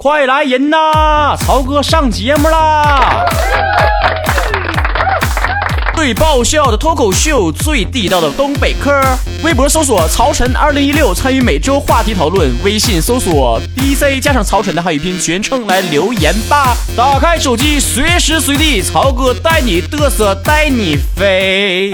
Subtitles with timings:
[0.00, 1.36] 快来人呐！
[1.36, 3.26] 曹哥上节目啦！
[5.96, 8.92] 最爆笑的脱口秀，最地道的东北嗑。
[9.42, 12.48] 微博搜索“曹晨二零一六”，参与每周话题讨论。
[12.62, 16.76] 微信搜索 “dc” 加上曹晨”的汉语拼全称来留言吧。
[16.96, 21.90] 打开手机，随时随地，曹哥带你嘚瑟，带你飞。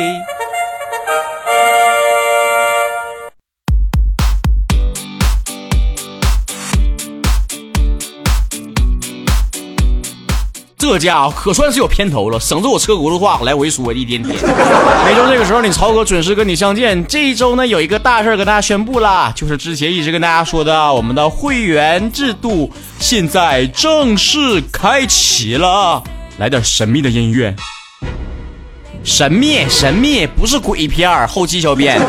[10.99, 14.33] 这家伙可算是有片头了，省着我车轱辘话来回说一天天。
[15.05, 17.05] 每周这个时候，你曹哥准时跟你相见。
[17.07, 22.71] 这一周呢，有一个大事跟大家宣布啦，就是之前一直跟大家说的，我们的会员制度
[23.01, 26.03] 现在正式开启了。
[26.39, 27.55] 来点神秘的音乐，
[29.03, 31.27] 神秘神秘，不是鬼片。
[31.27, 32.01] 后期小编，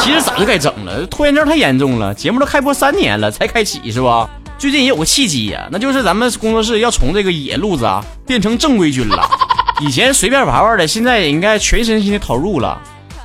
[0.00, 2.14] 其实早就该整了，拖延症太严重了。
[2.14, 4.28] 节目都开播三年了才开启是吧？
[4.58, 9.28] 最近也有个契机呀，那就是咱们工作室要从这个野路子啊变成正规军了。
[9.80, 12.80] 以前随便玩玩的，现在也应该全身心的投入了。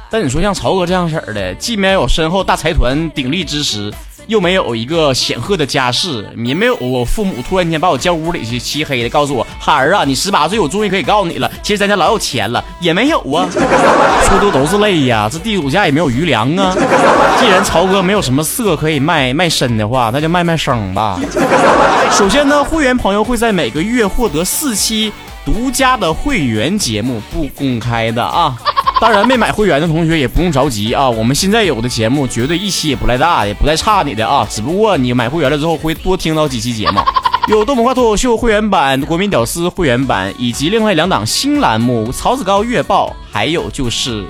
[0.09, 3.89] 但你说像曹哥这样式儿的，既没有身后大财团鼎力支持。
[4.27, 11.51] 又没有一个显赫的家世，也没有我父母突然间把我叫屋里去漆黑的，告诉我孩儿啊，你十八岁，我终于可以告诉你了。
[11.61, 13.47] 其实咱家老有钱了，也没有啊，
[14.25, 16.73] 出都都是泪呀，这地主家也没有余粮啊。
[17.39, 21.19] 既然曹哥没有什么色可以卖卖身的话，那就卖卖声吧。
[22.11, 25.11] 首先呢，会员朋友会在每个月获得四期
[25.45, 28.55] 独家的会员节目，不公开的啊。
[29.01, 31.09] 当然，没买会员的同学也不用着急啊！
[31.09, 34.47] 我们现在有的节目绝对一期也不赖大，也不带差你的啊！
[34.47, 36.99] 只不过你买会员了之后会多听到几期节目，
[37.49, 44.23] 有动物化脱口秀会员版、国民屌丝会员版，以及另外两档新栏目《曹子高月报》，还有就是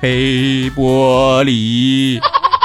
[0.00, 2.20] 黑玻璃。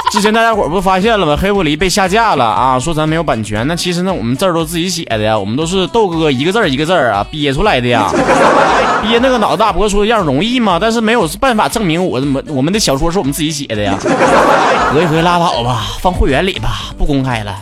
[0.12, 1.36] 之前大家伙不发现了吗？
[1.40, 2.78] 黑玻璃被下架了啊！
[2.80, 8.10] 说咱没有版权，那其实呢，我们字儿都自己写的呀，我们都是豆哥一个字儿一个字儿啊憋出来的呀。
[9.06, 10.78] 憋那个脑子大播出的样容易吗？
[10.80, 13.96] 但是没有办法证明我们我们的小说是我们自己写的呀。
[14.92, 17.54] 合一合拉倒吧，放会员里吧，不公开了。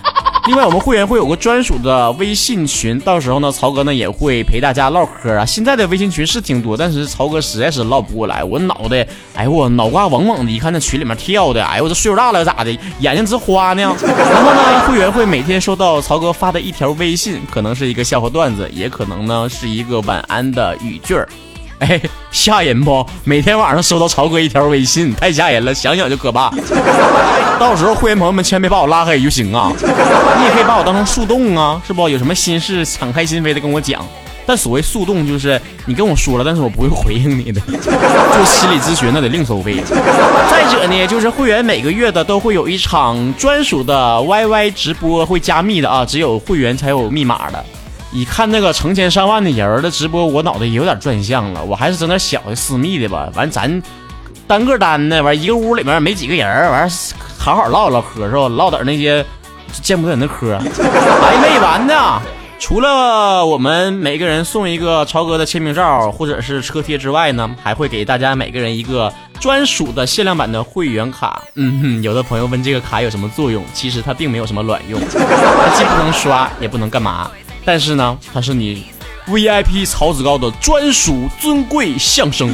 [0.47, 5.45] 另外，我们会员会有个专属的微信群，到时候呢，曹哥呢也会陪大家唠嗑啊。
[5.45, 12.71] 现在的微信群是挺多，但是曹哥实在是唠不过来，我脑袋，哎呦我脑瓜嗡嗡的，一看那群里面跳的，哎呦我这岁数大了咋的，
[13.01, 13.83] 眼睛直花呢。
[13.83, 21.29] 然后呢，会员会每天收到曹哥发的一条微信，可能是一个笑话段子，也可能呢是一个晚安的语句儿。
[21.79, 22.01] 哎，
[22.31, 23.07] 吓人不？
[23.25, 26.51] 每天晚上收到曹哥一条微信，太吓人了，想想就可怕。
[27.61, 29.73] 到时候会员朋友们千万别把我拉黑就行啊！
[30.39, 32.09] 你也可以把我当成树洞啊，是不？
[32.09, 34.05] 有什么心事敞开心扉的跟我讲。
[34.49, 37.61] 但所谓速冻就是你跟我说了，但是我不会回应你的。
[37.67, 39.83] 做心理咨询那得另收费。
[40.51, 47.65] 再者呢，就是会员每个月的都会有一场专属的 YY 直播，会加密的啊，只有会员才有密码的。
[48.13, 51.63] 一看那个成千上万的人的直播，我脑袋也有点转向了。
[51.65, 53.29] 我还是整点小的私密的吧。
[53.35, 53.83] 完，咱
[54.47, 56.89] 单个单的，完一个屋里面没几个人，完
[57.37, 58.49] 好好唠唠嗑是吧？
[58.49, 59.25] 唠点那些
[59.83, 60.57] 见不得人的嗑。
[60.59, 62.23] 还没完呢，
[62.59, 71.43] 除了我们每个人送一个超哥的签名照或者是车贴之外呢，还会给大家每个人一个专属的限量版的会员卡。
[71.57, 73.65] 嗯哼，有的朋友问这个卡有什么作用？
[73.75, 77.31] 其实它并没有什么卵用，它既不能刷，也不能干嘛。
[77.67, 78.87] 但是呢，它是你
[79.27, 82.49] VIP 曹子高的专属尊贵象征，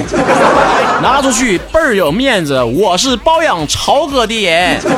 [1.02, 2.62] 拿出去倍儿有面子。
[2.62, 4.80] 我是包养曹哥的人。
[4.80, 4.88] 除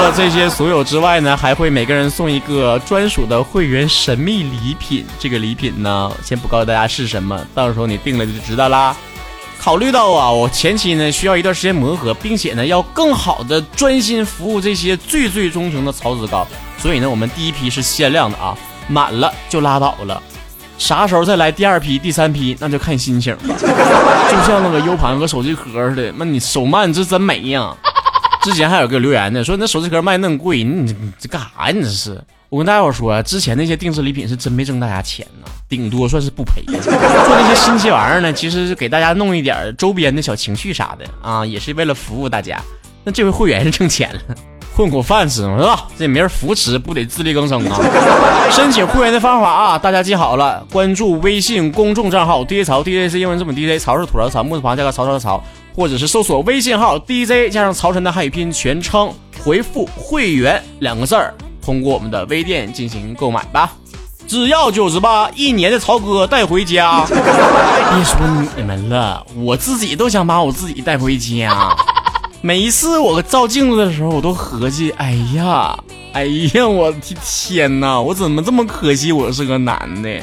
[0.00, 5.04] 了这些所有之外呢，还会每个人送一个专属的会员神秘礼品。
[5.18, 8.96] 这个礼品呢，先不告诉大家是什么，到时候你定了就知道啦。
[9.58, 16.46] 考虑到啊，我前期呢需要一段时间磨合，并且呢要更好的专心服务这些最最忠诚的曹子高，
[16.78, 18.56] 所以呢，我们第一批是限量的啊。
[18.88, 20.22] 满了就拉倒了，
[20.78, 23.40] 啥时候再来第二批、第三批，那就看心情了。
[24.30, 27.74] 就像那个 U 盘和手机壳似的，那你手慢这真没呀。
[28.42, 31.74] 之前还有个留言呢，说那手机壳卖那么贵，你你这干啥呀？
[31.76, 32.22] 你这是？
[32.48, 36.62] 我跟大家伙说，之前那些定制礼品是真没挣大家钱呢，顶多算是不赔。
[36.64, 42.60] 做那些新奇玩意儿呢，其实是给大家弄一点周边的小情绪啥的啊，也是为了服务大家。
[43.04, 44.20] 那这回会员是挣钱了。
[44.80, 45.84] 混口饭吃嘛，是吧？
[45.98, 47.78] 这没人扶持，不得自力更生啊！
[48.50, 55.44] 申请会员的方法啊，大家记好了，关注微信公众账号 DJ 曹 DJ 是英文字母 DJ，曹是土槽曹，木字旁加个曹操的曹，
[55.76, 59.12] 或者是搜索微信号 DJ 加上曹晨的汉语拼音全称，
[59.44, 63.72] 回复会员两个字儿，通过我们的微店进行购买吧，
[64.26, 67.04] 只要九十八，一年的曹哥带回家。
[67.12, 68.16] 别说
[68.56, 71.76] 你们了，我自己都想把我自己带回家。
[72.42, 75.78] 每一次我照镜子的时候，我都合计，哎呀，
[76.14, 78.00] 哎呀，我的天哪！
[78.00, 79.12] 我怎么这么可惜？
[79.12, 80.18] 我是个男的，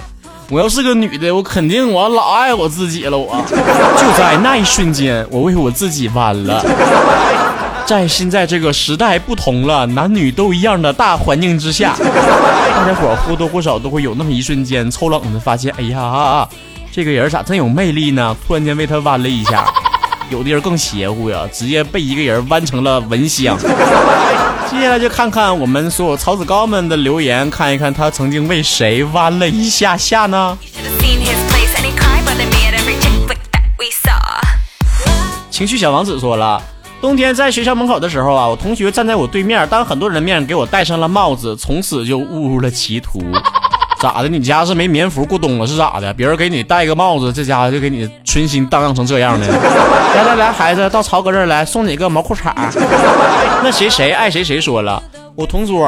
[0.49, 3.15] 我要是个女的，我肯定我老爱我自己了。
[3.15, 6.65] 我就在那一瞬间，我为我自己弯了。
[7.85, 16.49] 在现在这个时代不同了，男女都一样的大环境之下，大家伙或多或少都会有那么一瞬间抽冷子，发现哎呀，
[16.91, 18.35] 这个人咋真有魅力呢？
[18.47, 19.71] 突然间为他弯了一下。
[20.29, 23.57] 有的人更邪乎呀，直接被一个人弯成了蚊香。
[24.69, 30.57] 接下来就看看我们所有曹子高们的留言，看一看他曾经为谁弯了一下下呢？
[35.49, 36.61] 情绪小王子说了。
[36.99, 43.23] 冬天在学校门口的时候啊，我同学站在我对面，当很多人面给我戴上了帽子，从此就误入了歧途。
[43.99, 44.29] 咋的？
[44.29, 46.13] 你家是没棉服过冬了是咋的？
[46.13, 49.47] 别人给你戴个帽子，这家伙就给你存心荡漾成这样的。
[50.15, 52.51] 来来来，孩子到曹哥这儿来，送你个毛裤衩。
[53.63, 55.01] 那谁谁爱谁谁说了，
[55.35, 55.87] 我同桌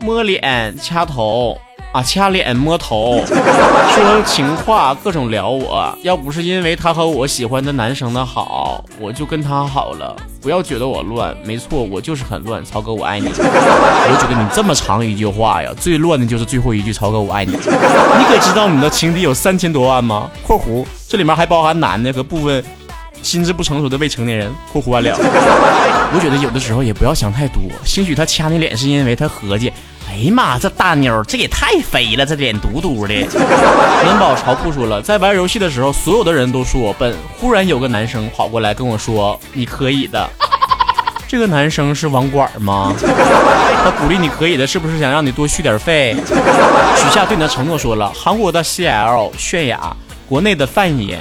[0.00, 1.56] 摸脸掐头。
[1.96, 5.96] 啊，掐脸摸头， 说情话，各种撩我。
[6.02, 10.14] 要不是因为他和我喜欢的男生的好，我就跟他好了。
[10.42, 12.62] 不要觉得我乱，没错，我就是很乱。
[12.66, 13.28] 曹哥，我爱你。
[13.28, 16.92] 我觉得你这么长一句话呀，最乱的就是最后一句。
[16.92, 17.52] 曹哥，我爱你。
[17.52, 22.62] 你可知道你的情敌有三千多万吗？（括弧这里面还包含男的和部分
[23.22, 24.52] 心智不成熟的未成年人。
[24.70, 25.16] ）（括弧完了。）
[26.12, 27.62] 我觉得有的时候也不要想太多。
[27.86, 29.72] 兴许他掐你脸是因为他合计。
[30.16, 33.12] 哎呀妈，这大妞这也太肥了，这脸嘟嘟的。
[33.12, 37.14] 元宝潮铺说了，在玩游戏的时候，所有的人都说我笨。
[37.38, 40.26] 忽然有个男生跑过来跟我说：“你可以的。”
[41.28, 42.94] 这个男生是网管吗？
[42.98, 46.16] 他鼓励你可以的，是不是想让你多续点费？
[46.16, 49.94] 许下对你的承诺说了，韩国的 CL 泫雅，
[50.26, 51.18] 国内的范爷。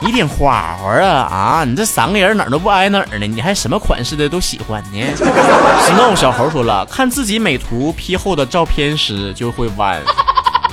[0.02, 1.64] 你挺花花啊啊！
[1.64, 3.26] 你这三个人哪儿都不挨哪儿呢？
[3.26, 4.98] 你还什么款式的都喜欢呢？
[5.84, 10.00] Snow 小猴说了，看自己美图 P 后的照片时就会弯。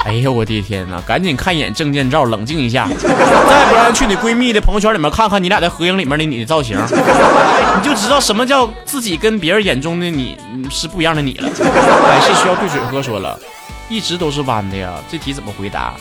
[0.06, 1.02] 哎呀，我的天哪！
[1.02, 2.88] 赶紧看一眼证件照，冷静一下。
[2.88, 10.38] 再不然去你闺蜜的朋友圈里面看看你俩的合影里面的你的造型，你就知道什么叫自己跟别人眼中的你
[10.70, 11.50] 是不一样的你了。
[11.50, 13.04] 还是需要兑水喝。
[13.04, 13.38] 说了，
[13.90, 14.94] 一直都是弯的呀。
[15.12, 15.96] 这题怎么回答？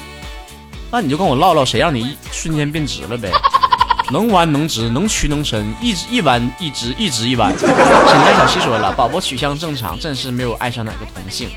[0.96, 3.31] 那你就跟我唠唠，谁让你一瞬间变直了呗？
[4.10, 7.52] 能弯能直，能屈能伸，一直一弯一直，一直一弯。
[7.58, 11.50] 沈家小七说了，宝宝取向正常，暂时没有爱上哪个同性。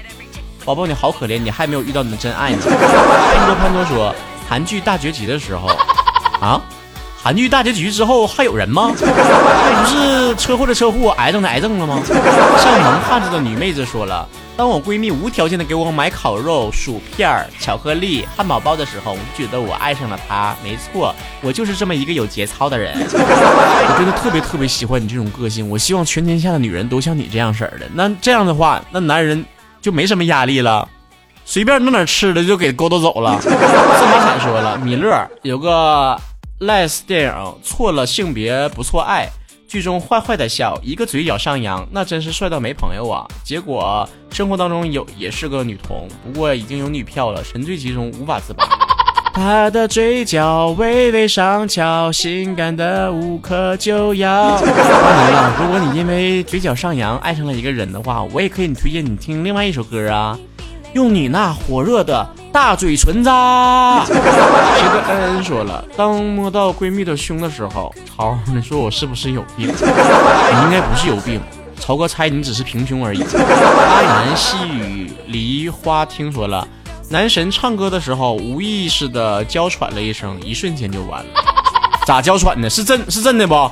[0.65, 2.57] 宝宝你好可怜，你还没有遇到你的真爱呢。
[2.65, 4.13] 潘多潘多说，
[4.49, 5.69] 韩剧大结局的时候，
[6.41, 6.61] 啊，
[7.21, 8.93] 韩剧大结局之后还有人吗？
[9.01, 12.01] 那不是车祸的车祸，癌症的癌症了吗？
[12.05, 14.27] 像萌汉子的女妹子说了。
[14.55, 20.55] 当我闺蜜无条件的给我买烤肉、薯片、巧克力、汉堡包的时候，我就觉得我爱上了她。
[20.63, 22.93] 没错，我就是这么一个有节操的人。
[22.99, 25.69] 我真的特别特别喜欢你这种个性。
[25.69, 27.85] 我希望全天下的女人都像你这样式儿的。
[27.93, 29.45] 那这样的话，那男人
[29.81, 30.87] 就没什么压力了，
[31.45, 33.39] 随便弄点吃的就给勾搭走了。
[33.41, 36.19] 司马彩说了，米勒有个
[36.59, 39.27] less 电影，错了性别不错爱。
[39.67, 43.23] 剧中坏坏的笑，一个嘴角上扬，那真是帅到没朋友啊！
[43.43, 48.67] 结果生活当中有也是个女同，不过已经有女票了，沉醉其中无法自拔。
[49.31, 54.59] 他的嘴角微微上翘，性感的无可救药。
[54.59, 60.37] 当然了，如果你因为嘴角上扬爱上了一个人的话，我也可以推荐你听另外一首歌啊。
[60.93, 63.29] 用你那火热的大嘴唇子。
[64.05, 69.67] 谁的恩恩说了，当摸到闺蜜的胸的时候，曹，你说我是不是有病？
[69.71, 69.73] 你
[70.63, 71.39] 应该不是有病，
[71.79, 73.21] 曹哥猜你只是平胸而已。
[73.23, 76.67] 阿南细雨梨花听说了，
[77.09, 81.31] 男神唱歌的时候无意识的娇喘了一声，一瞬间就完了。
[82.05, 82.69] 咋娇喘呢？
[82.69, 83.71] 是真是真的不？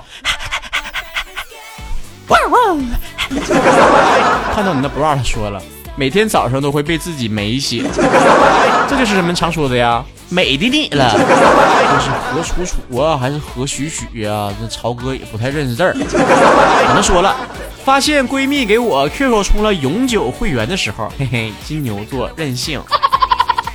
[4.53, 5.62] 看到你那 bra 说了。
[5.98, 7.84] 每天早上都会被自己美醒，
[8.88, 11.12] 这就是人们常说的呀，美的你了。
[11.12, 14.54] 这是何楚楚啊，还是何许许呀？
[14.62, 15.94] 这曹哥也不太认识字儿。
[15.94, 17.36] 可能说了，
[17.84, 22.80] 发现闺蜜给我 QQ 充了永久会员的时候，嘿嘿，金牛座任性，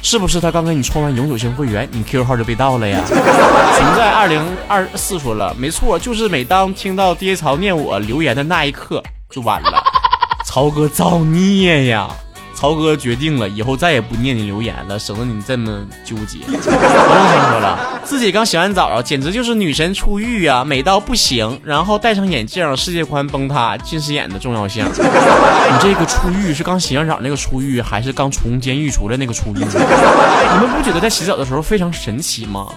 [0.01, 0.41] 是不是？
[0.41, 3.01] 他刚给你充完永久性会员，你 QQ 号就被盗了呀？
[3.05, 9.82] 存在二零二四说了，没错，就是每当听到爹曹念我留言的那一刻，就完了。
[10.45, 12.09] 曹哥造孽呀！
[12.55, 16.39] 曹哥决定了，以后再也不念你留言了，省得你这么纠结。
[16.47, 21.61] 我想说了，自己刚洗完澡，简直就是女神出浴啊，美到不行。
[21.65, 24.85] 然后戴上眼镜，世界观崩塌，近视眼的重要性。
[24.85, 29.59] 你这个出浴是刚洗完澡那个出浴，还是刚从监狱出来那个出浴？
[29.59, 32.69] 你们不觉得在洗澡的时候非常神奇吗？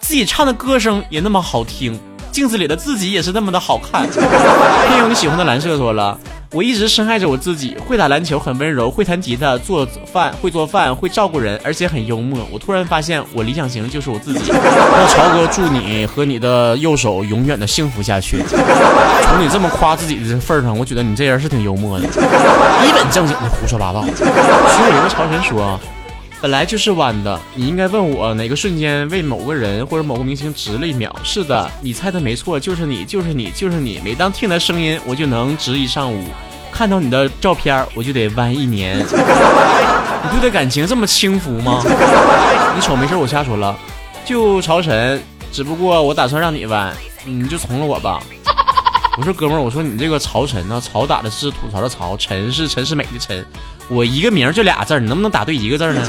[0.00, 1.98] 自己唱的歌声也那么好听，
[2.30, 4.06] 镜子里的自己也是那么的好看。
[4.10, 6.18] 听友你喜欢的蓝色说了。
[6.54, 12.46] 我一直深爱着我自己，会打篮球，很温柔，会弹吉他，做饭，会做饭，会照顾人，而且很幽默。
[12.52, 14.40] 我突然发现，我理想型就是我自己。
[14.52, 18.42] 那曹哥，祝你和你的右手永远的幸福下去。
[18.42, 24.04] 从你这么夸自己的份上，我觉得你这人是挺幽默的，一本正经的胡说八道。
[24.04, 25.80] 其实有一个潮神说。
[26.42, 31.14] 本来就是弯的，你应该问我哪个瞬间为某个人或者某个明星值了一秒。
[31.22, 34.00] 是的，你猜的没错，就是你，就是你，就是你。
[34.04, 36.20] 每当听的声音，我就能值一上午；
[36.72, 38.98] 看到你的照片，我就得弯一年。
[38.98, 39.04] 你
[40.32, 41.80] 对待感情这么轻浮吗？
[42.74, 43.78] 你瞅没事，我瞎说了。
[44.24, 45.22] 就朝晨，
[45.52, 46.92] 只不过我打算让你弯，
[47.24, 48.20] 你就从了我吧。
[49.18, 53.44] 我说哥们儿，我说你这个曹晨呢，曹打的是吐槽的曹，陈是陈世美的陈，
[53.88, 56.00] 我一个名就俩字儿，你能不能打对一个字呢？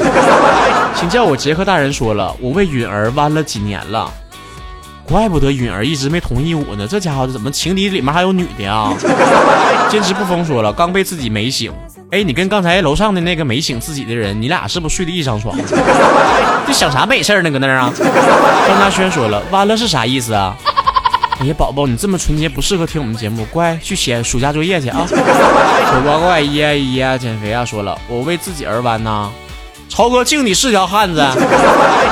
[0.95, 4.10] 请叫我杰克大人说了，我为允儿弯了几年了，
[5.05, 8.93] 怪不得允儿一直没同意我呢，这家伙怎么情敌里面还有女的啊？
[9.91, 11.74] 坚持不疯说了，刚被自己美醒，
[12.12, 15.53] 哎，你跟刚才楼上的那个没醒自己的人，你俩是不是睡的一张床？
[16.65, 17.51] 这想啥美事呢？
[17.51, 17.91] 搁那儿啊？
[17.98, 20.55] 张大轩说了，弯了是啥意思啊？
[21.43, 25.03] 哎呀，宝宝，你这么纯洁不适合听我们节目，乖，去写暑假作业去啊！
[25.12, 27.65] 丑乖乖，咿咿呀，减肥啊！
[27.65, 29.29] 说了，我为自己而弯呐。
[29.89, 31.21] 超哥，敬你是条汉子，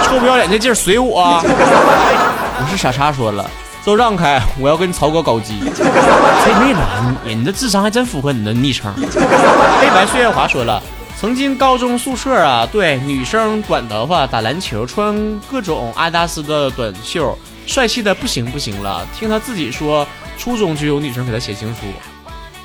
[0.04, 1.42] 臭不要脸的劲儿随我。
[1.42, 3.50] 我是傻叉，说了，
[3.86, 5.58] 都让开，我要跟曹哥搞基。
[5.62, 7.34] 谁没拦你？
[7.34, 8.94] 你的智商还真符合你的昵称。
[8.94, 10.84] 黑白岁月华说了，
[11.22, 17.38] 曾经高中宿舍啊，对，女生短头发打篮球，穿各种阿迪达斯的短袖。
[17.68, 20.04] 帅气的不行不行了，听他自己说，
[20.36, 21.82] 初中就有女生给他写情书。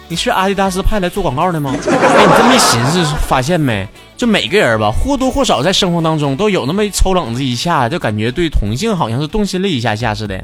[0.09, 1.71] 你是阿迪达斯派来做广告的吗？
[1.87, 3.87] 哎，你这么一寻思，发现没？
[4.17, 10.43] 就每个人吧，或多或少在生活当中都有那么一抽冷子一下，就感觉对同性好像是动心了一下下似的。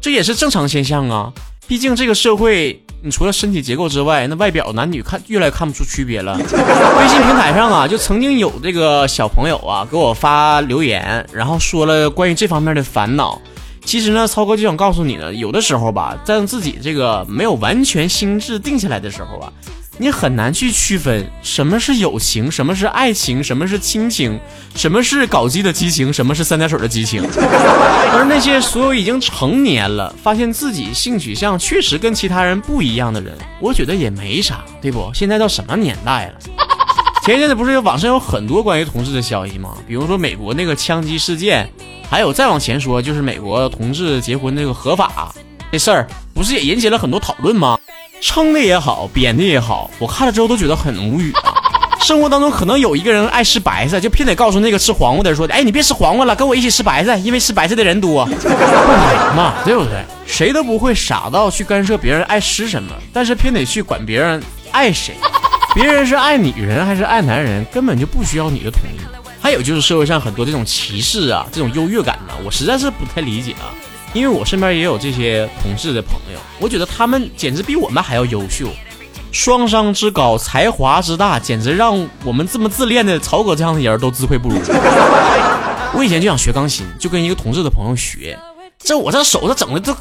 [0.00, 1.32] 这也是正常现象啊，
[1.68, 6.34] 毕竟这个社会，你除了身体结构之外，那外表男女看越来越看不出区别了。
[6.40, 13.38] 微信平台上啊，就曾经有这个小朋友啊给我发留言，然后说了关于这方面的烦恼。
[13.84, 19.52] 其实呢，超哥就想告诉你呢，有的时候吧，在自己这个没有完全心智定下来的时候啊，
[19.98, 24.38] 你很难去区分什么是友情，什么是爱情，什么是亲情，
[24.74, 27.22] 什么是搞基的激情，什么是三点水的激情。
[28.12, 35.10] 而那些所有已经成年了，发现自己性取向确实跟其他人不一样的人，我觉得也没啥，对不？
[35.12, 36.34] 现在到什么年代了？
[37.24, 39.76] 前一阵子不是有网上有很多关于同志的消息吗？
[39.86, 41.68] 比如说美国那个枪击事件。
[42.10, 45.30] 还有再往前说，就是美国同志结婚那个合法
[45.70, 47.78] 这事儿，不是也引起了很多讨论吗？
[48.20, 51.54] 撑的也好，编的也好，我看了之后都觉得很无语啊。
[52.02, 58.32] 生活当中可能有一个人爱吃白菜，就偏得告诉那个吃黄瓜的人说：“哎，你别吃黄瓜了，跟我一起吃白菜，因为吃白菜的人多。”不
[59.36, 60.04] 嘛，对不对？
[60.24, 65.14] 谁都不会傻到去干涉别人爱吃什么，但是偏得去管别人爱谁。
[65.74, 69.00] 别人是爱女人还是爱男人，根本就不需要你的同意。
[69.40, 73.74] 还有就是社会上很多这种歧视啊，这种优越感呢，我实在是不太理解啊。
[74.14, 78.66] 因为我身边也有这些同事的朋友，我觉得他们简直比我们还要优秀，
[79.30, 84.56] 双商之高，才华之大，简直让我们这么自恋的曹哥这样的人都自愧不如。
[85.94, 88.38] 我以前就想学钢琴，就跟一个同事的朋友学，
[88.78, 89.94] 这我这手这整的都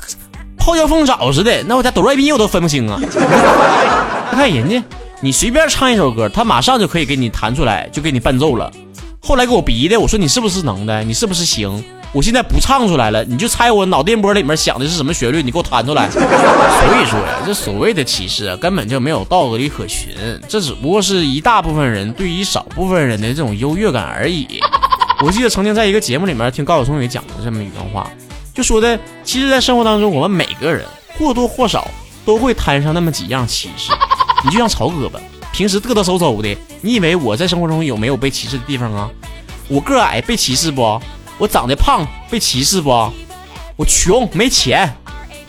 [0.58, 3.00] 泡椒凤爪似的，那我家哆来咪我都分不清啊。
[3.02, 4.84] 你看人家，
[5.22, 8.72] 你随便唱一首歌，他马上就可以给你弹出来，就给你伴奏了。
[9.22, 11.04] 后来给我逼的，我说你是不是能的？
[11.04, 11.84] 你是不是行？
[12.14, 16.10] 我现在不唱出来了，你就猜我脑电波里面想的是什么旋律，你给我弹出来。
[16.12, 20.16] 所以说呀，这所谓的歧视啊，根本就没有道理可循，
[20.48, 24.60] 这只不过是一大部分人对于少部分人的这种优越感而已。
[25.22, 28.10] 我记得曾经在一个节目里面听高晓松也讲过这么一段话，
[28.54, 30.86] 就说的，其实，在生活当中，我们每个人
[31.18, 31.88] 或多或少
[32.26, 33.92] 都会摊上那么几样歧视。
[34.46, 35.20] 你就像曹哥吧。
[35.52, 39.10] 平时嘚嘚嗖嗖的，你以为我在生活中有没有被歧视的地方啊？
[39.68, 41.02] 我个矮被歧视不？
[41.38, 42.90] 我长得胖被歧视不？
[43.76, 44.92] 我穷没钱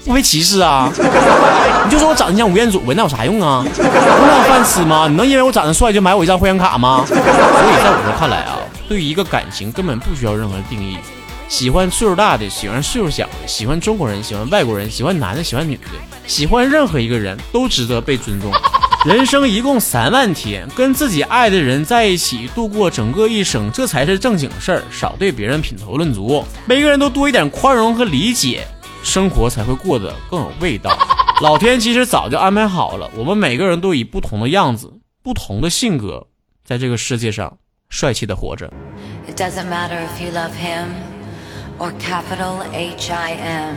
[0.05, 0.91] 不被歧视啊？
[1.85, 3.65] 你就说我长得像吴彦祖呗，那有啥用啊？
[3.65, 5.07] 我能饭吃吗？
[5.09, 7.05] 你能因为我长得帅就买我一张会员卡吗？
[7.07, 10.99] 所以在我这看来啊，对于一个感情根本不需要任何定义，
[11.49, 15.83] 喜欢岁数大的，喜欢岁数小的，喜欢中国人，喜欢外国人，喜欢男的，喜欢女的，
[16.27, 18.53] 喜欢任何一个人都值得被尊重。
[19.07, 24.83] 人生一共三万天，跟自己爱的人在一起度过整个一生，这才是正经事儿。
[24.91, 28.67] 少对别人品头论足，每个人都多一点宽容和理解，
[29.05, 30.91] 生活才会过得更有味道。
[31.41, 36.27] 老天其实早就安排好了，我们每个人都以不同的样子、不同的性格，
[36.65, 37.57] 在这个世界上
[37.89, 38.69] 帅气的活着。
[39.29, 40.89] It doesn't matter if you love him
[41.79, 43.77] or capital H I M.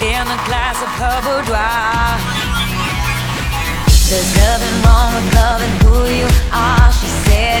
[0.00, 2.14] in a glass of her boudoir.
[4.08, 7.60] There's nothing wrong with loving who you are, she said.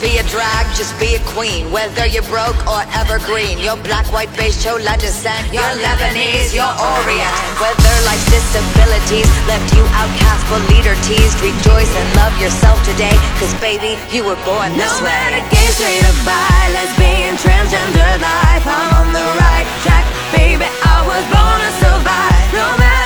[0.00, 1.70] be a drag, just be a queen.
[1.70, 7.34] Whether you're broke or evergreen, your black, white, beige, chola descent, you're Lebanese, your Orient.
[7.58, 13.52] Whether life's disabilities left you outcast but leader teased, rejoice and love yourself today, cause
[13.58, 15.10] baby, you were born this no way.
[15.10, 20.66] No matter gay, straight or bi, lesbian, transgender life, I'm on the right track, baby,
[20.66, 22.46] I was born to survive.
[22.54, 22.97] No matter